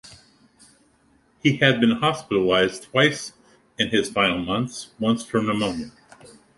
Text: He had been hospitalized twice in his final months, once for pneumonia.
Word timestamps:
He 1.43 1.57
had 1.57 1.79
been 1.79 1.91
hospitalized 1.91 2.85
twice 2.85 3.33
in 3.77 3.89
his 3.89 4.09
final 4.09 4.39
months, 4.39 4.89
once 4.97 5.23
for 5.23 5.43
pneumonia. 5.43 5.91